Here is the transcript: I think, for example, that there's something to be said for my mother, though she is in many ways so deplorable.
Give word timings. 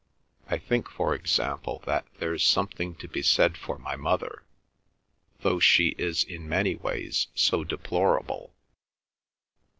I 0.47 0.57
think, 0.57 0.89
for 0.89 1.13
example, 1.13 1.83
that 1.85 2.07
there's 2.17 2.43
something 2.43 2.95
to 2.95 3.07
be 3.07 3.21
said 3.21 3.55
for 3.55 3.77
my 3.77 3.95
mother, 3.95 4.41
though 5.41 5.59
she 5.59 5.89
is 5.89 6.23
in 6.23 6.49
many 6.49 6.73
ways 6.73 7.27
so 7.35 7.63
deplorable. 7.63 8.55